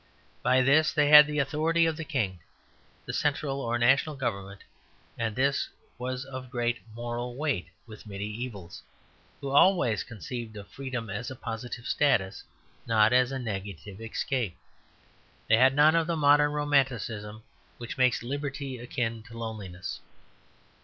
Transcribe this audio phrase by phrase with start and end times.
[0.41, 2.39] By this they had the authority of the King,
[3.05, 4.61] the central or national government;
[5.15, 8.81] and this was of great moral weight with mediævals,
[9.41, 12.43] who always conceived of freedom as a positive status,
[12.87, 14.57] not as a negative escape:
[15.47, 17.43] they had none of the modern romanticism
[17.77, 19.99] which makes liberty akin to loneliness.